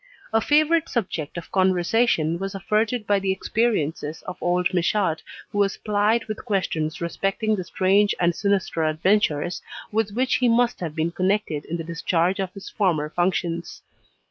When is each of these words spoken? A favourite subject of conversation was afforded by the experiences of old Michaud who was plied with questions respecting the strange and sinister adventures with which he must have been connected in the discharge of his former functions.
A 0.33 0.41
favourite 0.41 0.89
subject 0.89 1.37
of 1.37 1.51
conversation 1.51 2.39
was 2.39 2.55
afforded 2.55 3.05
by 3.05 3.19
the 3.19 3.31
experiences 3.31 4.23
of 4.23 4.35
old 4.41 4.73
Michaud 4.73 5.17
who 5.51 5.59
was 5.59 5.77
plied 5.77 6.25
with 6.25 6.43
questions 6.43 7.01
respecting 7.01 7.55
the 7.55 7.63
strange 7.63 8.15
and 8.19 8.33
sinister 8.33 8.83
adventures 8.83 9.61
with 9.91 10.11
which 10.13 10.37
he 10.37 10.49
must 10.49 10.79
have 10.79 10.95
been 10.95 11.11
connected 11.11 11.65
in 11.65 11.77
the 11.77 11.83
discharge 11.83 12.39
of 12.39 12.51
his 12.55 12.67
former 12.67 13.11
functions. 13.11 13.83